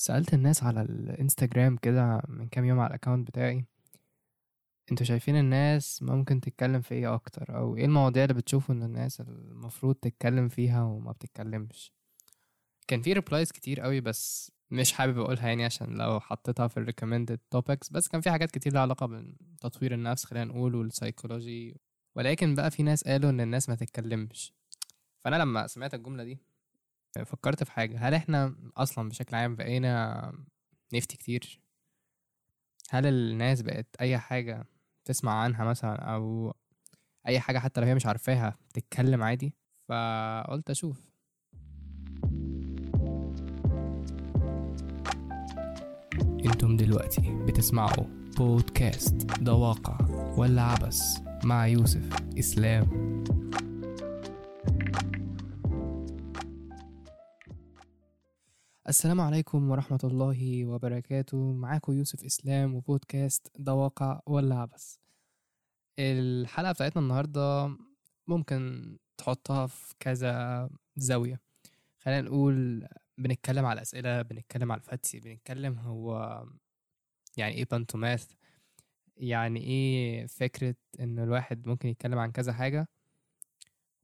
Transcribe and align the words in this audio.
سألت 0.00 0.34
الناس 0.34 0.62
على 0.62 0.82
الإنستجرام 0.82 1.76
كده 1.76 2.22
من 2.28 2.48
كام 2.48 2.64
يوم 2.64 2.80
على 2.80 2.88
ال 2.88 2.93
account 2.93 3.28
بتاعي 3.28 3.64
أنتوا 4.90 5.06
شايفين 5.06 5.36
الناس 5.36 6.02
ممكن 6.02 6.40
تتكلم 6.40 6.80
في 6.80 6.94
إيه 6.94 7.14
أكتر؟ 7.14 7.56
أو 7.56 7.76
إيه 7.76 7.84
المواضيع 7.84 8.22
اللي 8.24 8.34
بتشوفوا 8.34 8.74
إن 8.74 8.82
الناس 8.82 9.20
المفروض 9.20 9.94
تتكلم 9.94 10.48
فيها 10.48 10.82
وما 10.82 11.12
بتتكلمش؟ 11.12 11.92
كان 12.88 13.02
في 13.02 13.12
replies 13.12 13.52
كتير 13.52 13.80
قوي 13.80 14.00
بس 14.00 14.52
مش 14.70 14.92
حابب 14.92 15.18
أقولها 15.18 15.48
يعني 15.48 15.64
عشان 15.64 15.98
لو 15.98 16.20
حطيتها 16.20 16.68
في 16.68 16.76
ال 16.76 16.81
recommended 16.81 17.38
topics 17.50 17.88
بس 17.90 18.08
كان 18.08 18.20
في 18.20 18.30
حاجات 18.30 18.50
كتير 18.50 18.72
لها 18.72 18.82
علاقة 18.82 19.06
بتطوير 19.40 19.94
النفس 19.94 20.24
خلينا 20.24 20.44
نقول 20.44 20.74
والسايكولوجي 20.74 21.80
ولكن 22.14 22.54
بقى 22.54 22.70
في 22.70 22.82
ناس 22.82 23.04
قالوا 23.04 23.30
إن 23.30 23.40
الناس 23.40 23.68
ما 23.68 23.74
تتكلمش. 23.74 24.52
فأنا 25.18 25.36
لما 25.36 25.66
سمعت 25.66 25.94
الجملة 25.94 26.24
دي 26.24 26.38
فكرت 27.24 27.64
في 27.64 27.72
حاجة. 27.72 28.08
هل 28.08 28.14
إحنا 28.14 28.56
أصلا 28.76 29.08
بشكل 29.08 29.36
عام 29.36 29.56
بقينا 29.56 30.32
نفتي 30.94 31.16
كتير؟ 31.16 31.60
هل 32.90 33.06
الناس 33.06 33.62
بقت 33.62 33.86
أي 34.00 34.18
حاجة 34.18 34.64
تسمع 35.04 35.32
عنها 35.32 35.64
مثلا 35.64 35.94
أو 36.14 36.54
أي 37.26 37.40
حاجة 37.40 37.58
حتى 37.58 37.80
لو 37.80 37.86
هي 37.86 37.94
مش 37.94 38.06
عارفاها 38.06 38.58
تتكلم 38.74 39.22
عادي؟ 39.22 39.54
فقلت 39.88 40.70
أشوف. 40.70 41.10
أنتم 46.44 46.76
دلوقتي 46.76 47.44
بتسمعوا 47.46 48.04
بودكاست 48.36 49.14
ده 49.40 49.54
واقع 49.54 49.98
ولا 50.36 50.62
عبس 50.62 51.20
مع 51.44 51.66
يوسف 51.66 52.08
إسلام. 52.38 52.86
السلام 58.90 59.20
عليكم 59.20 59.70
ورحمة 59.70 59.98
الله 60.04 60.64
وبركاته. 60.64 61.52
معاكم 61.52 61.92
يوسف 61.92 62.24
إسلام 62.24 62.74
وبودكاست 62.74 63.52
ده 63.58 63.74
واقع 63.74 64.20
ولا 64.26 64.54
عبس 64.54 65.00
الحلقة 65.98 66.72
بتاعتنا 66.72 67.02
النهاردة 67.02 67.76
ممكن 68.26 68.96
تحطها 69.18 69.66
في 69.66 69.94
كذا 70.00 70.70
زاوية. 70.96 71.40
خلينا 71.98 72.20
نقول 72.20 72.86
بنتكلم 73.18 73.66
على 73.66 73.82
أسئلة 73.82 74.22
بنتكلم 74.22 74.72
على 74.72 74.80
الفتي 74.80 75.20
بنتكلم 75.20 75.78
هو 75.78 76.44
يعني 77.36 77.54
إيه 77.54 77.64
بانتوماث 77.64 78.26
يعني 79.16 79.60
إيه 79.60 80.26
فكرة 80.26 80.74
إن 81.00 81.18
الواحد 81.18 81.68
ممكن 81.68 81.88
يتكلم 81.88 82.18
عن 82.18 82.32
كذا 82.32 82.52
حاجة. 82.52 82.88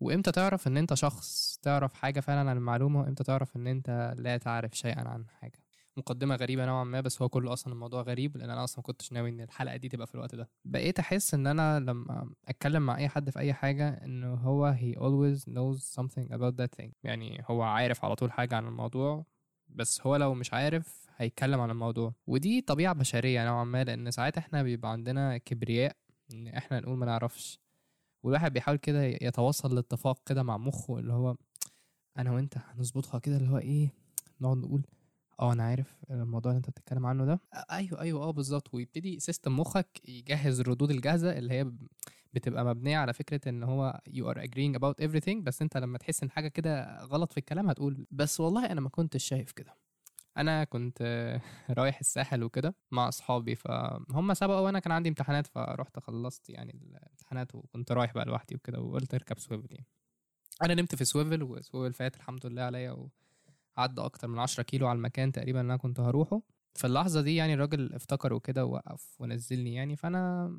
وإمتى 0.00 0.32
تعرف 0.32 0.66
إن 0.66 0.76
أنت 0.76 0.94
شخص 0.94 1.58
تعرف 1.62 1.94
حاجة 1.94 2.20
فعلا 2.20 2.50
عن 2.50 2.56
المعلومة 2.56 3.00
وإمتى 3.00 3.24
تعرف 3.24 3.56
إن 3.56 3.66
أنت 3.66 4.14
لا 4.18 4.36
تعرف 4.36 4.74
شيئا 4.74 5.08
عن 5.08 5.24
حاجة؟ 5.28 5.58
مقدمة 5.96 6.34
غريبة 6.36 6.66
نوعا 6.66 6.84
ما 6.84 7.00
بس 7.00 7.22
هو 7.22 7.28
كله 7.28 7.52
أصلا 7.52 7.72
الموضوع 7.72 8.02
غريب 8.02 8.36
لأن 8.36 8.50
أنا 8.50 8.64
أصلا 8.64 8.78
مكنتش 8.78 9.12
ناوي 9.12 9.30
إن 9.30 9.40
الحلقة 9.40 9.76
دي 9.76 9.88
تبقى 9.88 10.06
في 10.06 10.14
الوقت 10.14 10.34
ده. 10.34 10.48
بقيت 10.64 10.98
أحس 10.98 11.34
إن 11.34 11.46
أنا 11.46 11.80
لما 11.80 12.30
أتكلم 12.48 12.86
مع 12.86 12.96
أي 12.96 13.08
حد 13.08 13.30
في 13.30 13.38
أي 13.38 13.54
حاجة 13.54 13.88
إنه 13.88 14.34
هو 14.34 14.74
he 14.74 14.96
always 14.98 15.40
knows 15.42 15.94
something 16.00 16.28
about 16.32 16.54
that 16.62 16.82
thing. 16.82 16.90
يعني 17.04 17.44
هو 17.50 17.62
عارف 17.62 18.04
على 18.04 18.14
طول 18.14 18.32
حاجة 18.32 18.56
عن 18.56 18.66
الموضوع 18.66 19.26
بس 19.68 20.06
هو 20.06 20.16
لو 20.16 20.34
مش 20.34 20.52
عارف 20.52 21.06
هيتكلم 21.16 21.60
عن 21.60 21.70
الموضوع. 21.70 22.14
ودي 22.26 22.60
طبيعة 22.60 22.94
بشرية 22.94 23.44
نوعا 23.46 23.64
ما 23.64 23.84
لأن 23.84 24.10
ساعات 24.10 24.38
إحنا 24.38 24.62
بيبقى 24.62 24.92
عندنا 24.92 25.38
كبرياء 25.38 25.96
إن 26.32 26.48
إحنا 26.48 26.80
نقول 26.80 26.98
ما 26.98 27.06
نعرفش. 27.06 27.65
والواحد 28.26 28.52
بيحاول 28.52 28.76
كده 28.78 29.02
يتوصل 29.04 29.74
لاتفاق 29.74 30.22
كده 30.28 30.42
مع 30.42 30.56
مخه 30.58 30.98
اللي 30.98 31.12
هو 31.12 31.36
أنا 32.18 32.32
وأنت 32.32 32.54
هنظبطها 32.58 33.18
كده 33.18 33.36
اللي 33.36 33.48
هو 33.50 33.58
إيه 33.58 33.92
نقعد 34.40 34.56
نقول 34.56 34.82
آه 35.40 35.52
أنا 35.52 35.62
عارف 35.62 35.96
الموضوع 36.10 36.52
اللي 36.52 36.58
أنت 36.58 36.70
بتتكلم 36.70 37.06
عنه 37.06 37.24
ده. 37.24 37.40
أيوه 37.70 38.00
أيوه 38.00 38.22
آه 38.22 38.30
بالظبط. 38.30 38.74
ويبتدي 38.74 39.20
سيستم 39.20 39.58
مخك 39.60 40.00
يجهز 40.08 40.60
الردود 40.60 40.90
الجاهزه 40.90 41.38
اللي 41.38 41.54
هي 41.54 41.72
بتبقى 42.34 42.64
مبنية 42.64 42.98
على 42.98 43.12
فكرة 43.12 43.48
إن 43.48 43.62
هو 43.62 44.00
you 44.08 44.22
are 44.34 44.38
agreeing 44.38 44.78
about 44.78 45.04
everything 45.06 45.42
بس 45.42 45.62
أنت 45.62 45.76
لما 45.76 45.98
تحس 45.98 46.22
إن 46.22 46.30
حاجة 46.30 46.48
كده 46.48 47.02
غلط 47.04 47.32
في 47.32 47.38
الكلام 47.38 47.68
هتقول 47.70 48.06
بس 48.10 48.40
والله 48.40 48.66
أنا 48.66 48.80
ما 48.80 48.88
كنتش 48.88 49.24
شايف 49.24 49.52
كده. 49.52 49.74
أنا 50.36 50.64
كنت 50.64 51.02
رايح 51.78 51.98
الساحل 51.98 52.42
وكده 52.42 52.74
مع 52.90 53.08
أصحابي 53.08 53.54
فهم 53.54 54.34
سبقوا 54.34 54.60
وأنا 54.60 54.78
كان 54.78 54.92
عندي 54.92 55.08
امتحانات 55.08 55.46
فرحت 55.46 55.98
خلصت 55.98 56.50
يعني 56.50 56.72
الامتحانات 56.72 57.54
وكنت 57.54 57.92
رايح 57.92 58.14
بقى 58.14 58.24
لوحدي 58.24 58.54
وكده 58.54 58.80
وقلت 58.80 59.14
أركب 59.14 59.38
Swvl 59.38 59.68
يعني. 59.70 59.86
أنا 60.62 60.74
نمت 60.74 60.94
في 60.94 61.04
Swvl 61.04 61.42
و 61.42 61.53
Swvl 61.53 61.94
فات 61.94 62.16
الحمد 62.16 62.46
لله 62.46 62.62
عليا 62.62 63.08
وعدى 63.78 64.00
أكتر 64.00 64.28
من 64.28 64.38
10 64.38 64.62
كيلو 64.62 64.88
على 64.88 64.96
المكان 64.96 65.32
تقريبا 65.32 65.60
اللي 65.60 65.70
أنا 65.70 65.82
كنت 65.82 66.00
هروحه. 66.00 66.42
في 66.74 66.86
اللحظة 66.86 67.20
دي 67.20 67.36
يعني 67.36 67.54
الراجل 67.54 67.94
افتكر 67.94 68.32
وكده 68.32 68.64
ووقف 68.64 69.20
ونزلني 69.20 69.74
يعني 69.74 69.96
فأنا 69.96 70.52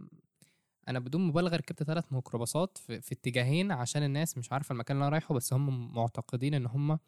أنا 0.88 1.00
بدون 1.00 1.28
مبالغة 1.28 1.56
ركبت 1.56 1.84
ثلاث 1.84 2.14
ميكروباصات 2.14 2.78
في, 2.78 3.02
في 3.02 3.12
اتجاهين 3.12 3.72
عشان 3.72 4.04
الناس 4.04 4.38
مش 4.38 4.52
عارفة 4.52 4.74
المكان 4.74 4.98
اللي 4.98 5.04
أنا 5.04 5.12
رايحه 5.12 5.36
بس 5.36 5.54
هم 5.54 5.94
معتقدين 5.96 6.54
إن 6.54 6.66
هم 6.66 7.00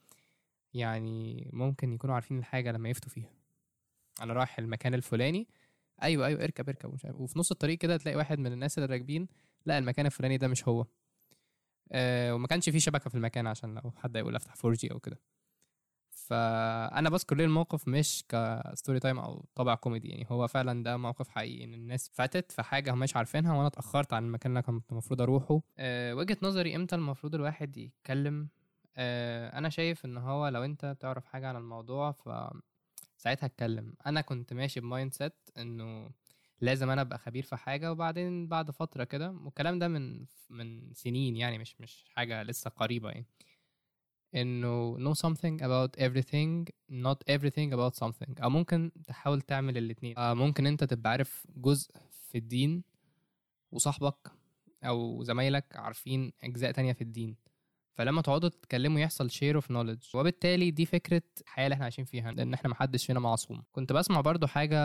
يعني 0.74 1.50
ممكن 1.54 1.94
يكونوا 1.94 2.16
عارفين 2.16 2.40
الحاجة 2.40 2.72
لما 2.72 2.90
يفتوا 2.90 3.10
فيها. 3.10 3.30
أنا 4.22 4.34
رايح 4.34 4.60
المكان 4.60 4.94
الفلاني 4.94 5.48
أيوه 6.04 6.26
أيوه 6.28 6.44
اركب 6.44 6.70
اركب 6.70 6.90
ومش 6.90 7.06
عارف 7.06 7.20
وفي 7.20 7.40
نص 7.40 7.52
الطريق 7.52 7.78
كده 7.78 7.98
تلاقي 7.98 8.16
واحد 8.18 8.40
من 8.40 8.54
الناس 8.54 8.78
اللي 8.78 8.94
راكبين 8.94 9.28
لا 9.66 9.78
المكان 9.78 10.06
الفلاني 10.06 10.38
ده 10.38 10.48
مش 10.48 10.68
هو. 10.68 10.86
أه 11.92 12.36
وما 12.36 12.48
كانش 12.48 12.70
فيه 12.70 12.80
شبكة 12.80 13.10
في 13.10 13.16
المكان 13.16 13.48
عشان 13.48 13.76
لو 13.76 13.92
حد 13.92 14.16
يقول 14.16 14.36
أفتح 14.36 14.54
4 14.66 14.78
G 14.78 14.92
أو 14.92 15.00
كده. 15.00 15.20
فأنا 16.12 17.10
بذكر 17.10 17.36
ليه 17.36 17.46
الموقف 17.46 17.88
مش 17.88 18.26
ك 18.30 18.41
story 18.41 19.00
time 19.00 19.20
أو 19.20 19.46
طابع 19.56 19.76
كوميدي 19.76 20.08
يعني 20.10 20.26
هو 20.30 20.48
فعلا 20.48 20.84
ده 20.84 20.98
موقف 20.98 21.30
حقيقي 21.30 21.64
إن 21.64 21.74
الناس 21.74 22.10
فتت 22.14 22.52
في 22.52 22.64
حاجة 22.64 22.94
هم 22.94 23.00
مش 23.00 23.16
عارفينها 23.16 23.54
وأنا 23.54 23.68
اتأخرت 23.68 24.14
عن 24.14 24.26
المكان 24.26 24.52
اللي 24.52 24.62
كنت 24.62 24.92
المفروض 24.92 25.22
أروحه. 25.22 25.62
أه 25.78 26.14
وجهة 26.16 26.38
نظري 26.42 26.76
إمتى 26.76 26.96
المفروض 26.96 27.36
الواحد 27.36 27.78
يتكلم 27.78 28.48
أنا 29.00 29.70
شايف 29.70 30.06
إن 30.06 30.18
هو 30.18 30.48
لو 30.48 30.64
أنت 30.64 30.98
تعرف 31.00 31.26
حاجة 31.26 31.48
عن 31.48 31.56
الموضوع 31.56 32.12
ف 32.12 32.30
ساعتها 33.18 33.46
اتكلم. 33.46 33.94
أنا 34.06 34.22
كنت 34.22 34.54
ماشي 34.54 34.80
ب 34.80 35.14
mindset 35.14 35.34
إنه 35.58 36.10
لازم 36.62 36.90
أنا 36.90 37.02
أبقى 37.02 37.18
خبير 37.18 37.44
في 37.44 37.56
حاجة 37.56 37.92
وبعدين 37.92 38.48
بعد 38.48 38.72
فترة 38.72 39.04
كده 39.04 39.32
والكلام 39.32 39.80
ده 39.80 39.88
من 39.88 40.26
من 40.50 40.94
سنين 40.94 41.36
يعني 41.36 41.58
مش 41.58 41.82
مش 41.82 42.06
حاجة 42.16 42.44
لسه 42.44 42.70
قريبة 42.70 43.10
يعني. 43.10 43.26
إنه 44.36 44.98
know 44.98 45.18
something 45.18 45.60
about 45.62 46.02
everything 46.02 46.66
not 46.92 47.18
everything 47.36 47.74
about 47.74 48.06
something. 48.06 48.42
أو 48.44 48.50
ممكن 48.50 48.92
تحاول 49.08 49.42
تعمل 49.42 49.78
الاتنين. 49.78 50.16
ممكن 50.18 50.68
أنت 50.68 50.84
تبقى 50.84 51.12
عارف 51.12 51.48
جزء 51.56 51.92
في 52.12 52.38
الدين 52.38 52.84
وصاحبك 53.72 54.32
أو 54.84 55.24
زمايلك 55.24 55.76
عارفين 55.76 56.34
أجزاء 56.44 56.72
تانية 56.72 56.94
في 56.94 57.02
الدين. 57.02 57.36
فلما 58.00 58.22
تقعدوا 58.22 58.50
تتكلموا 58.50 59.00
يحصل 59.00 59.32
share 59.32 59.56
of 59.56 59.72
knowledge 59.72 60.04
وبالتالي 60.16 60.72
دي 60.72 60.86
فكرة 60.86 61.22
الحياة 61.42 61.66
اللي 61.66 61.74
إحنا 61.74 61.84
عايشين 61.84 62.06
فيها 62.06 62.32
لأن 62.32 62.54
إحنا 62.54 62.70
محدش 62.70 63.06
فينا 63.06 63.20
معصوم. 63.20 63.64
كنت 63.72 63.94
بسمع 63.94 64.22
برضو 64.22 64.48
حاجة 64.48 64.78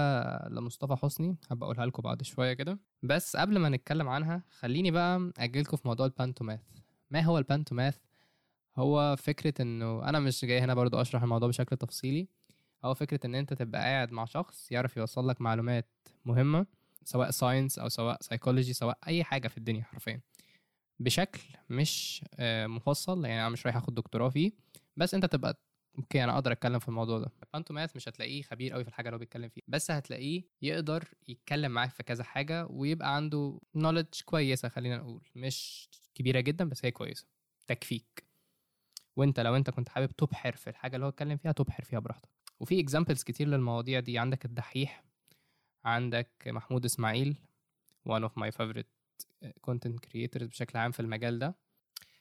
لمصطفى 0.48 0.97
حسني 0.97 1.36
هبقى 1.50 1.66
أقولها 1.66 1.86
لكم 1.86 2.02
بعد 2.02 2.22
شوية 2.22 2.52
كده. 2.52 2.78
بس 3.02 3.36
قبل 3.36 3.58
ما 3.58 3.69
نتكلم 3.69 4.08
عنها 4.08 4.42
خليني 4.58 4.91
بقى 4.91 5.32
أجيلكم 5.38 5.76
في 5.76 5.88
موضوع 5.88 6.06
ال 6.06 6.12
pantomath 6.12 6.60
ما 7.10 7.20
هو 7.20 7.38
ال 7.38 7.44
pantomath 7.44 7.99
هو 8.76 9.16
فكرة 9.19 9.62
إنه 9.62 10.08
أنا 10.08 10.20
مش 10.20 10.44
جاي 10.44 10.60
هنا 10.60 10.75
برضو 10.75 11.00
أشرح 11.00 11.22
الموضوع 11.22 11.48
بشكل 11.48 11.76
تفصيلي. 11.76 12.28
هو 12.84 12.94
فكرة 12.94 13.26
إن 13.26 13.34
أنت 13.34 13.52
تبقى 13.54 13.81
قاعد 13.81 14.12
مع 14.12 14.25
شخص 14.25 14.72
يعرف 14.72 14.96
يوصل 14.96 15.28
لك 15.28 15.41
معلومات 15.41 15.88
مهمة 16.25 16.66
سواء 17.04 17.31
science 17.31 17.78
أو 17.78 17.88
سواء 17.88 18.19
سايكولوجي 18.20 18.72
سواء 18.72 18.98
أي 19.06 19.25
حاجة 19.25 19.48
في 19.48 19.58
الدنيا 19.58 19.82
حرفيا. 19.82 20.20
بشكل 21.00 21.43
مش 21.71 22.25
مفصل 22.66 23.25
يعني 23.25 23.41
أنا 23.41 23.49
مش 23.49 23.66
رايح 23.66 23.77
آخد 23.77 23.94
دكتوراه 23.94 24.28
فيه. 24.28 24.53
بس 24.97 25.15
أنت 25.15 25.25
تبقى 25.25 25.60
okay 25.99 26.25
أنا 26.25 26.34
أقدر 26.34 26.53
أتكلم 26.53 26.78
في 26.78 26.88
الموضوع 26.88 27.19
ده. 27.19 27.32
pantomath 27.53 27.96
مش 27.96 28.08
هتلاقيه 28.08 28.43
خبير 28.43 28.73
قوي 28.73 28.85
في 28.85 28.88
الحاجة 28.88 29.06
اللي 29.08 29.14
هو 29.14 29.19
بيتكلم 29.19 29.49
فيها. 29.49 29.64
بس 29.69 29.91
هتلاقيه 29.91 30.43
يقدر 30.62 31.08
يتكلم 31.29 31.73
معاك 31.73 31.91
في 31.91 32.02
كذا 32.02 32.25
حاجة 32.25 32.67
ويبقى 32.70 33.17
عنده 33.17 33.61
knowledge 33.75 34.20
كويسة 34.25 34.69
خلينا 34.69 34.96
نقول. 34.96 35.29
مش 35.35 35.88
كبيرة 36.14 36.41
جدا 36.41 36.69
بس 36.69 36.85
هي 36.85 36.91
كويسة. 36.91 37.26
تكفيك 37.67 38.25
وأنت 39.17 39.41
لو 39.41 39.56
أنت 39.56 39.70
كنت 39.70 39.88
حابب 39.88 40.11
تبحر 40.17 40.56
في 40.56 40.70
الحاجة 40.70 40.94
اللي 40.94 41.05
هو 41.06 41.11
اتكلم 41.11 41.37
فيها 41.37 41.52
تبحر 41.52 41.85
فيها 41.85 41.99
براحتك. 41.99 42.29
وفي 42.61 42.81
examples 42.81 43.23
كتير 43.23 43.49
للمواضيع 43.49 44.00
دي. 44.00 44.19
عندك 44.19 44.44
الدحيح 44.44 45.05
عندك 45.85 46.31
محمود 46.46 46.85
إسماعيل 46.85 47.37
one 48.08 48.23
of 48.23 48.31
my 48.43 48.50
favorite 48.56 48.87
content 49.61 50.00
creators 50.00 50.46
بشكل 50.49 50.79
عام 50.79 50.91
في 50.93 51.00
المجال 51.00 51.38
ده. 51.38 51.55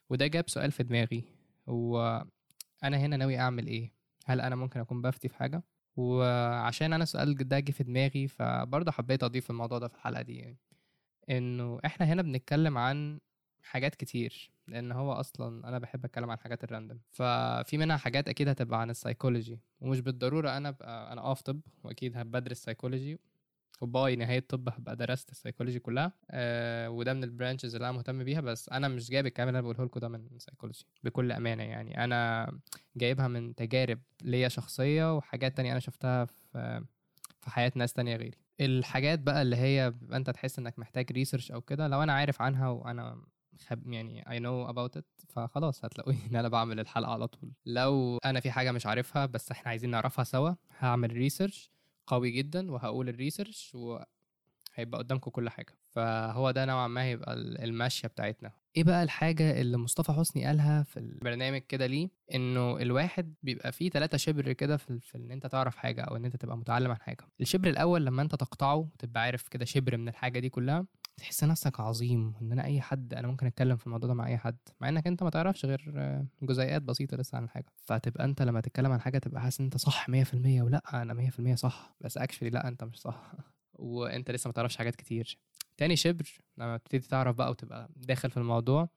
وده 0.10 0.28
جاب 0.28 0.50
سؤال 0.50 0.72
في 0.72 0.84
دماغي 0.84 1.24
هو 1.70 2.25
أنا 2.84 2.98
هنا 2.98 3.18
ناوي 3.18 3.40
أعمل 3.40 3.68
إيه؟ 3.68 3.94
هل 4.25 4.42
أنا 4.42 4.56
ممكن 4.56 4.80
أكون 4.80 5.02
بفتي 5.02 5.28
في 5.28 5.36
حاجة؟ 5.36 5.64
وعشان 5.96 6.94
أنا 6.94 7.04
السؤال 7.04 7.36
ده 7.36 7.60
جه 7.60 7.72
في 7.72 7.84
دماغي 7.84 8.28
فبرضه 8.28 8.92
حبيت 8.92 9.24
أضيف 9.24 9.50
الموضوع 9.50 9.78
ده 9.80 9.88
في 9.88 9.96
الحلقة 9.96 10.22
دي 10.22 10.38
يعني. 10.38 10.58
إنه 11.30 11.80
إحنا 11.86 12.06
هنا 12.06 12.22
بنتكلم 12.22 12.78
عن 12.78 13.20
حاجات 13.62 13.96
كتير 13.96 14.52
لأن 14.68 14.92
هو 14.92 15.12
أصلا 15.14 15.68
أنا 15.70 15.80
بحب 15.80 16.06
أتكلم 16.06 16.30
عن 16.31 16.38
حاجات 16.40 16.64
ال 16.64 16.69
random 16.69 17.00
ففي 17.12 17.78
منها 17.78 17.98
حاجات 17.98 18.30
أكيد 18.30 18.48
هتبقى 18.48 18.81
عن 18.81 18.90
السايكولوجي 18.90 19.60
ومش 19.81 20.00
بالضرورة 20.00 20.58
أنا 20.58 20.70
أبقى 20.70 21.14
أنا 21.14 21.22
آه 21.22 21.34
في 21.34 21.44
طب 21.44 21.62
وأكيد 21.84 22.18
هبدرس 22.18 22.64
سايكولوجي 22.64 23.20
و 23.81 23.93
by 23.93 24.16
نهاية 24.16 24.40
طب 24.50 24.70
هبقى 24.70 24.96
درست 24.96 25.31
السايكولوجي 25.31 25.80
كلها. 25.80 26.12
آه 26.31 26.90
وده 26.90 27.14
من 27.14 27.24
ال 27.24 27.29
branches 27.29 27.75
اللي 27.75 27.86
أنا 27.90 27.98
مهتم 27.98 28.24
بيها 28.24 28.42
بس 28.42 28.70
أنا 28.70 28.88
مش 28.88 29.10
جايب 29.10 29.25
الكلام 29.25 29.48
اللي 29.48 29.60
أنا 29.60 29.68
بقوله 29.68 29.86
لكم 29.86 30.00
ده 30.00 30.08
من 30.08 30.28
سايكولوجي 30.40 30.86
بكل 31.04 31.31
أمانة 31.31 31.64
يعني. 31.64 32.04
أنا 32.04 32.52
جايبها 32.96 33.28
من 33.28 33.56
تجارب 33.56 34.00
ليا 34.22 34.48
شخصية 34.48 35.16
وحاجات 35.18 35.58
تانية 35.58 35.72
أنا 35.72 35.80
شفتها 35.80 36.25
في 36.25 36.84
في 37.42 37.50
حياة 37.50 37.72
ناس 37.75 37.94
تانية 37.94 38.16
غيري. 38.16 38.38
الحاجات 38.62 39.20
بقى 39.20 39.42
اللي 39.42 39.56
هي 39.56 39.94
أنت 40.14 40.30
تحس 40.30 40.60
إنك 40.60 40.80
محتاج 40.80 41.12
research 41.12 41.52
أو 41.52 41.62
كده 41.62 41.88
لو 41.88 42.04
أنا 42.04 42.14
عارف 42.14 42.42
عنها 42.42 42.70
وأنا 42.70 43.22
خب 43.68 43.92
يعني 43.94 44.22
I 44.24 44.40
know 44.44 44.74
about 44.74 45.00
it 45.00 45.25
فخلاص 45.30 45.86
هتلاقوني 45.86 46.18
إن 46.31 46.36
أنا 46.36 46.48
بعمل 46.50 46.80
الحلقة 46.80 47.12
على 47.12 47.28
طول. 47.28 47.52
لو 47.66 48.18
أنا 48.25 48.40
في 48.40 48.52
حاجة 48.52 48.72
مش 48.72 48.86
عارفها 48.86 49.25
بس 49.25 49.52
إحنا 49.52 49.70
عايزين 49.70 49.90
نعرفها 49.90 50.24
سوا 50.24 50.52
هعمل 50.80 51.12
research 51.14 51.72
قوي 52.08 52.32
جدا 52.32 52.72
وهقول 52.72 53.10
ال 53.10 53.17
research 53.17 53.75
وهيبقى 53.76 54.98
قدامكم 55.00 55.32
كل 55.32 55.50
حاجة. 55.50 55.74
فهو 55.92 56.52
ده 56.52 56.66
نوعا 56.66 56.88
ما 56.88 57.04
هيبقى 57.04 57.34
الماشيه 57.34 58.08
بتاعتنا. 58.08 58.52
إيه 58.78 58.84
بقى 58.84 59.04
الحاجة 59.04 59.62
اللي 59.62 59.78
مصطفى 59.78 60.12
حسني 60.12 60.46
قالها 60.46 60.84
في 60.84 60.98
البرنامج 61.00 61.62
كده 61.62 61.86
ليه؟ 61.86 62.10
إنه 62.34 62.78
الواحد 62.78 63.34
بيبقى 63.44 63.72
فيه 63.72 63.90
ثلاثة 63.90 64.18
شبر 64.18 64.54
كده 64.54 64.78
في, 64.78 65.00
في 65.00 65.18
إن 65.18 65.32
أنت 65.32 65.48
تعرف 65.48 65.76
حاجة 65.76 66.02
أو 66.02 66.16
إن 66.16 66.26
أنت 66.26 66.36
تبقى 66.36 66.58
متعلم 66.58 66.92
عن 66.92 66.98
حاجة. 66.98 67.28
الشبر 67.42 67.70
الأول 67.70 68.06
لما 68.06 68.22
أنت 68.22 68.36
تقطعه 68.36 68.76
وتبقى 68.76 69.22
عارف 69.24 69.48
كده 69.48 69.66
شبر 69.66 69.98
من 69.98 70.08
الحاجة 70.08 70.40
دي 70.40 70.50
كلها 70.50 70.86
تحس 71.18 71.44
نفسك 71.44 71.80
عظيم 71.80 72.33
إن 72.42 72.51
أنا 72.51 72.65
أي 72.65 72.81
حد 72.81 73.13
أنا 73.13 73.27
ممكن 73.27 73.48
أتكلم 73.48 73.77
في 73.77 73.88
الموضوع 73.88 74.07
ده 74.07 74.13
مع 74.13 74.27
أي 74.27 74.38
حد 74.38 74.57
مع 74.81 74.89
إنك 74.89 75.07
أنت 75.07 75.24
ما 75.24 75.30
تعرفش 75.30 75.65
غير 75.65 75.94
جزيئات 76.42 76.81
بسيطة 76.81 77.18
لسه 77.18 77.36
عن 77.36 77.44
الحاجة 77.44 77.65
فتبقى 77.75 78.25
أنت 78.25 78.42
لما 78.42 78.62
تتكلم 78.62 78.92
عن 78.92 79.01
حاجة 79.01 79.18
تبقى 79.18 79.42
حاسس 79.42 79.60
إن 79.60 79.65
أنت 79.65 79.77
صح 79.77 80.10
100% 80.10 80.62
ولا 80.62 81.01
أنا 81.01 81.13
100% 81.13 81.56
صح. 81.56 81.95
بس 82.01 82.18
اكشلي 82.18 82.50
لا 82.50 82.68
أنت 82.68 82.83
مش 82.83 83.01
صح. 83.01 83.31
وأنت 83.74 84.31
لسه 84.31 84.48
ما 84.48 84.54
تعرفش 84.54 84.77
حاجات 84.77 84.95
كتير. 84.95 85.38
تاني 85.77 85.95
شبر 85.95 86.30
لما 86.57 86.77
بتبتدي 86.77 87.07
تعرف 87.07 87.36
بقى 87.36 87.50
وتبقى 87.51 87.89
داخل 87.95 88.30
في 88.31 88.38
الموضوع 88.38 88.89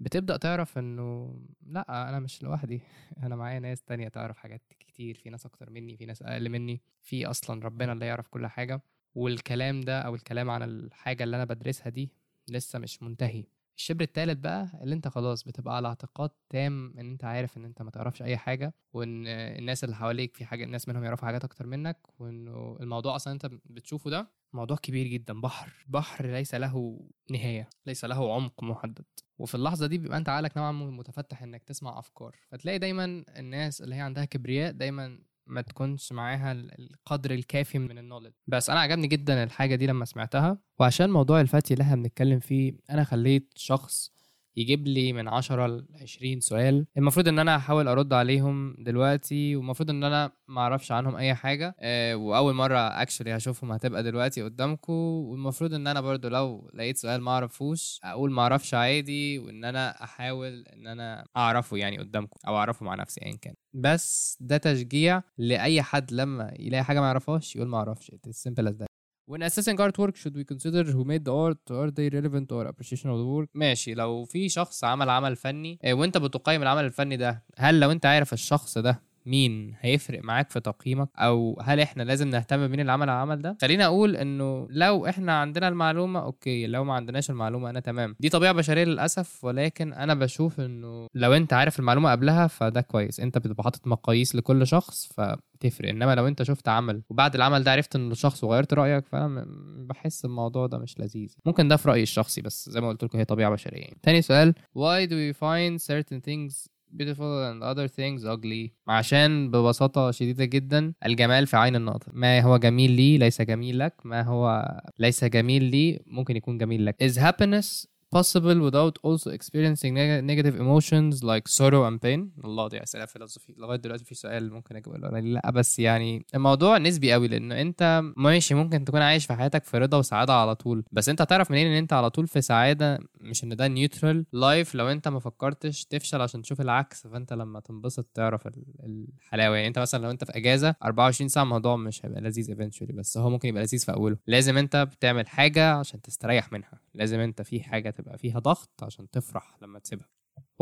بتبدأ 0.00 0.36
تعرف 0.36 0.78
إنه 0.78 1.38
لا 1.66 2.08
أنا 2.08 2.20
مش 2.20 2.42
لوحدي. 2.42 2.80
أنا 3.22 3.36
معايا 3.36 3.58
ناس 3.60 3.82
تانية 3.82 4.08
تعرف 4.08 4.36
حاجات 4.38 4.62
كتير 4.80 5.14
في 5.16 5.30
ناس 5.30 5.46
أكتر 5.46 5.70
مني 5.70 5.96
في 5.96 6.06
ناس 6.06 6.22
أقل 6.22 6.48
مني 6.48 6.82
في 7.02 7.26
أصلا 7.26 7.64
ربنا 7.64 7.92
اللي 7.92 8.06
يعرف 8.06 8.28
كل 8.28 8.46
حاجة. 8.46 8.82
والكلام 9.14 9.80
ده 9.80 10.00
أو 10.00 10.14
الكلام 10.14 10.50
عن 10.50 10.62
الحاجة 10.62 11.24
اللي 11.24 11.36
أنا 11.36 11.44
بدرسها 11.44 11.88
دي 11.88 12.12
لسه 12.48 12.78
مش 12.78 13.02
منتهي. 13.02 13.44
الشبر 13.76 14.02
التالت 14.02 14.38
بقى 14.38 14.68
اللي 14.82 14.94
أنت 14.94 15.08
خلاص 15.08 15.44
بتبقى 15.44 15.76
على 15.76 15.88
اعتقاد 15.88 16.30
تام 16.50 16.94
إن 16.98 17.10
أنت 17.10 17.24
عارف 17.24 17.56
إن 17.56 17.64
أنت 17.64 17.82
ما 17.82 17.90
تعرفش 17.90 18.22
أي 18.22 18.36
حاجة 18.36 18.74
وإن 18.92 19.26
الناس 19.26 19.84
اللي 19.84 19.96
حواليك 19.96 20.36
في 20.36 20.44
حاجة 20.44 20.64
الناس 20.64 20.88
منهم 20.88 21.04
يعرفوا 21.04 21.26
حاجات 21.26 21.44
أكتر 21.44 21.66
منك 21.66 21.98
وإنه 22.18 22.76
الموضوع 22.80 23.16
أصلا 23.16 23.32
أنت 23.32 23.46
بتشوفه 23.64 24.10
ده 24.10 24.30
موضوع 24.52 24.76
كبير 24.76 25.06
جدا 25.06 25.40
بحر 25.40 25.72
بحر 25.88 26.26
ليس 26.26 26.54
له 26.54 27.00
نهاية 27.30 27.68
ليس 27.86 28.04
له 28.04 28.34
عمق 28.34 28.62
محدد. 28.64 29.04
وفي 29.38 29.54
اللحظة 29.54 29.86
دي 29.86 29.98
بيبقى 29.98 30.18
أنت 30.18 30.28
عقلك 30.28 30.56
نوعا 30.56 30.72
ما 30.72 30.90
متفتح 30.90 31.42
إنك 31.42 31.62
تسمع 31.62 31.98
أفكار. 31.98 32.36
فتلاقي 32.48 32.78
دايما 32.78 33.24
الناس 33.38 33.82
اللي 33.82 33.94
هي 33.94 34.00
عندها 34.00 34.24
كبرياء 34.24 34.72
دايما 34.72 35.18
ما 35.46 35.60
تكونش 35.60 36.12
معاها 36.12 36.52
القدر 36.52 37.30
الكافي 37.30 37.78
من 37.78 37.98
النولج. 37.98 38.32
بس 38.46 38.70
أنا 38.70 38.80
عجبني 38.80 39.06
جدا 39.06 39.44
الحاجة 39.44 39.74
دي 39.74 39.86
لما 39.86 40.04
سمعتها 40.04 40.58
وعشان 40.80 41.10
موضوع 41.10 41.40
الفتي 41.40 41.74
اللي 41.74 41.82
إحنا 41.82 41.96
بنتكلم 41.96 42.40
فيه 42.40 42.72
أنا 42.90 43.04
خليت 43.04 43.52
شخص 43.56 44.13
يجيب 44.56 44.86
لي 44.86 45.12
من 45.12 45.28
10 45.28 45.66
ل 45.66 45.86
20 46.02 46.40
سؤال. 46.40 46.86
المفروض 46.98 47.28
إن 47.28 47.38
أنا 47.38 47.56
أحاول 47.56 47.88
أرد 47.88 48.12
عليهم 48.12 48.76
دلوقتي 48.78 49.56
والمفروض 49.56 49.90
إن 49.90 50.04
أنا 50.04 50.32
ما 50.48 50.60
أعرفش 50.60 50.92
عنهم 50.92 51.16
أي 51.16 51.34
حاجة. 51.34 51.74
أه 51.80 52.14
وأول 52.16 52.54
مرة 52.54 52.78
اكشلي 52.78 53.36
هشوفهم 53.36 53.72
هتبقى 53.72 54.02
دلوقتي 54.02 54.42
قدامكم. 54.42 54.92
والمفروض 54.92 55.74
إن 55.74 55.86
أنا 55.86 56.00
برضو 56.00 56.28
لو 56.28 56.70
لقيت 56.74 56.96
سؤال 56.96 57.20
ما 57.20 57.30
أعرفوش 57.30 58.00
أقول 58.04 58.30
ما 58.32 58.42
أعرفش 58.42 58.74
عادي 58.74 59.38
وإن 59.38 59.64
أنا 59.64 60.04
أحاول 60.04 60.64
إن 60.66 60.86
أنا 60.86 61.24
أعرفه 61.36 61.76
يعني 61.76 61.98
قدامكم 61.98 62.36
أو 62.48 62.56
أعرفه 62.56 62.86
مع 62.86 62.94
نفسي 62.94 63.20
ايا 63.24 63.36
كان. 63.36 63.54
بس 63.74 64.36
ده 64.40 64.56
تشجيع 64.56 65.22
لأي 65.38 65.82
حد 65.82 66.12
لما 66.12 66.52
يلاقي 66.58 66.84
حاجة 66.84 67.00
ما 67.00 67.06
يعرفهاش 67.06 67.56
يقول 67.56 67.68
ما 67.68 67.78
أعرفش. 67.78 68.10
Simple 68.28 68.64
as 68.68 68.74
that. 68.82 68.93
When 69.32 69.40
assessing 69.48 69.78
artwork 69.84 70.16
should 70.16 70.34
we 70.38 70.44
consider 70.52 70.82
who 70.94 71.02
made 71.12 71.24
the 71.24 71.34
art 71.44 71.62
are 71.70 71.90
they 71.90 72.08
relevant 72.16 72.48
or 72.52 72.66
appreciation 72.66 73.08
of 73.10 73.18
the 73.18 73.26
work 73.26 73.48
ماشي 73.54 73.94
لو 73.94 74.24
في 74.24 74.48
شخص 74.48 74.84
عمل 74.84 75.10
عمل 75.10 75.36
فني 75.36 75.78
وانت 75.84 76.18
بتقيم 76.18 76.62
العمل 76.62 76.84
الفني 76.84 77.16
ده 77.16 77.42
هل 77.56 77.80
لو 77.80 77.90
انت 77.92 78.06
عارف 78.06 78.32
الشخص 78.32 78.78
ده 78.78 79.02
مين 79.26 79.74
هيفرق 79.80 80.24
معاك 80.24 80.50
في 80.50 80.60
تقييمك؟ 80.60 81.08
أو 81.16 81.60
هل 81.62 81.80
إحنا 81.80 82.02
لازم 82.02 82.28
نهتم 82.28 82.66
بمين 82.66 82.80
اللي 82.80 82.92
عمل 82.92 83.08
العمل 83.08 83.42
ده؟ 83.42 83.56
خلينا 83.62 83.84
أقول 83.84 84.16
إنه 84.16 84.66
لو 84.70 85.06
إحنا 85.06 85.40
عندنا 85.40 85.68
المعلومة 85.68 86.20
أوكي 86.20 86.66
لو 86.66 86.84
ما 86.84 86.94
عندناش 86.94 87.30
المعلومة 87.30 87.70
أنا 87.70 87.80
تمام. 87.80 88.16
دي 88.20 88.28
طبيعة 88.28 88.52
بشرية 88.52 88.84
للأسف 88.84 89.44
ولكن 89.44 89.92
أنا 89.92 90.14
بشوف 90.14 90.60
إنه 90.60 91.06
لو 91.14 91.32
أنت 91.32 91.52
عارف 91.52 91.78
المعلومة 91.78 92.10
قبلها 92.10 92.46
فده 92.46 92.80
كويس. 92.80 93.20
أنت 93.20 93.38
بتبقى 93.38 93.64
حاطط 93.64 93.86
مقاييس 93.86 94.34
لكل 94.34 94.66
شخص 94.66 95.12
فتفرق. 95.12 95.88
إنما 95.88 96.14
لو 96.14 96.28
أنت 96.28 96.42
شفت 96.42 96.68
عمل 96.68 97.02
وبعد 97.10 97.34
العمل 97.34 97.62
ده 97.64 97.72
عرفت 97.72 97.96
انه 97.96 98.14
شخص 98.14 98.44
وغيرت 98.44 98.74
رأيك 98.74 99.06
فأنا 99.06 99.46
بحس 99.88 100.24
الموضوع 100.24 100.66
ده 100.66 100.78
مش 100.78 101.00
لذيذ. 101.00 101.34
ممكن 101.46 101.68
ده 101.68 101.76
في 101.76 101.88
رأيي 101.88 102.02
الشخصي 102.02 102.40
بس 102.42 102.70
زي 102.70 102.80
ما 102.80 102.88
قلت 102.88 103.04
لكم 103.04 103.18
هي 103.18 103.24
طبيعة 103.24 103.50
بشرية. 103.50 103.86
تاني 104.02 104.22
سؤال 104.22 104.54
why 104.78 105.06
do 105.08 105.12
we 105.12 105.36
find 105.38 105.86
certain 105.92 106.20
things 106.28 106.74
beautiful 106.96 107.52
and 107.52 107.62
other 107.62 107.88
things 107.88 108.24
ugly. 108.24 108.72
عشان 108.88 109.50
ببساطة 109.50 110.10
شديدة 110.10 110.44
جدا 110.44 110.94
الجمال 111.06 111.46
في 111.46 111.56
عين 111.56 111.76
الناظر. 111.76 112.12
ما 112.12 112.40
هو 112.40 112.56
جميل 112.56 112.90
لي 112.90 113.18
ليس 113.18 113.42
جميل 113.42 113.78
لك 113.78 113.94
ما 114.04 114.22
هو 114.22 114.68
ليس 114.98 115.24
جميل 115.24 115.64
لي 115.64 116.00
ممكن 116.06 116.36
يكون 116.36 116.58
جميل 116.58 116.86
لك. 116.86 116.96
Is 117.02 117.16
happiness 117.16 117.93
possible 118.16 118.58
without 118.68 118.94
also 119.06 119.30
experiencing 119.38 119.94
negative 120.32 120.54
emotions 120.64 121.14
like 121.22 121.44
sorrow 121.48 121.82
and 121.88 122.00
pain. 122.02 122.44
الله 122.44 122.68
دي 122.68 122.82
اسئله 122.82 123.04
فلسفي 123.06 123.54
لغاية 123.58 123.78
دلوقتي 123.78 124.04
في 124.04 124.14
سؤال 124.14 124.52
ممكن 124.52 124.76
اجاوب 124.76 124.96
ولا 125.02 125.20
لا 125.20 125.50
بس 125.50 125.78
يعني 125.78 126.26
الموضوع 126.34 126.78
نسبي 126.78 127.12
قوي 127.12 127.28
لأنه 127.28 127.60
أنت 127.60 128.02
ماشي 128.16 128.54
ممكن 128.54 128.84
تكون 128.84 129.02
عايش 129.02 129.26
في 129.26 129.34
حياتك 129.34 129.64
في 129.64 129.78
رضا 129.78 129.98
وسعادة 129.98 130.32
على 130.32 130.54
طول. 130.54 130.84
بس 130.92 131.08
أنت 131.08 131.20
هتعرف 131.20 131.50
منين 131.50 131.66
إن 131.66 131.72
أنت 131.72 131.92
على 131.92 132.10
طول 132.10 132.26
في 132.26 132.40
سعادة؟ 132.40 132.98
مش 133.20 133.44
إن 133.44 133.56
ده 133.56 133.68
neutral 133.68 134.26
life 134.32 134.74
لو 134.74 134.88
أنت 134.88 135.08
ما 135.08 135.18
فكرتش 135.20 135.84
تفشل 135.84 136.20
عشان 136.20 136.42
تشوف 136.42 136.60
العكس 136.60 137.06
فأنت 137.06 137.32
لما 137.32 137.60
تنبسط 137.60 138.06
تعرف 138.14 138.48
الحلاوة. 138.84 139.56
يعني 139.56 139.68
أنت 139.68 139.78
مثلا 139.78 140.02
لو 140.02 140.10
أنت 140.10 140.24
في 140.24 140.32
إجازة 140.36 140.74
24 140.84 141.28
ساعة 141.28 141.42
الموضوع 141.42 141.76
مش 141.76 142.06
هيبقى 142.06 142.20
لذيذ 142.20 142.50
eventually 142.50 142.92
بس 142.92 143.18
هو 143.18 143.30
ممكن 143.30 143.48
يبقى 143.48 143.62
لذيذ 143.62 143.84
في 143.84 143.92
أوله. 143.92 144.16
لازم 144.26 144.56
أنت 144.58 144.76
بتعمل 144.76 145.28
حاجة 145.28 145.72
عشان 145.74 146.02
تستريح 146.02 146.52
منها. 146.52 146.80
لازم 146.94 147.20
أنت 147.20 147.42
في 147.42 147.62
حاجة 147.62 147.90
تبقى 148.04 148.18
فيها 148.18 148.38
ضغط 148.38 148.84
عشان 148.84 149.10
تفرح 149.10 149.56
لما 149.62 149.78
تسيبها. 149.78 150.08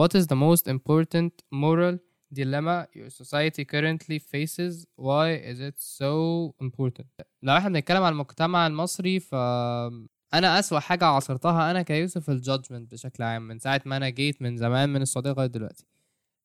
What 0.01 0.11
is 0.19 0.25
the 0.27 0.37
most 0.37 0.65
important 0.69 1.33
moral 1.55 1.99
dilemma 2.35 2.87
your 2.99 3.11
society 3.11 3.65
currently 3.65 4.19
faces? 4.19 4.87
Why 4.97 5.29
is 5.53 5.59
it 5.61 5.79
so 5.79 6.13
important? 6.63 7.07
لو 7.43 7.57
إحنا 7.57 7.69
بنتكلم 7.69 8.03
عن 8.03 8.13
المجتمع 8.13 8.67
المصري 8.67 9.21
ف 9.21 9.35
أنا 10.35 10.59
أسوأ 10.59 10.79
حاجة 10.79 11.05
عاصرتها 11.05 11.71
أنا 11.71 11.83
كيوسف 11.83 12.31
الجادجمنت 12.31 12.93
بشكل 12.93 13.23
عام 13.23 13.49
من 13.49 13.59
ساعة 13.59 13.83
ما 13.87 13.97
أنا 13.97 14.09
جيت 14.09 14.43
من 14.43 14.57
زمان 14.57 14.89
من 14.89 15.03
السعوديه 15.03 15.31
لغاية 15.31 15.47
دلوقتي. 15.47 15.87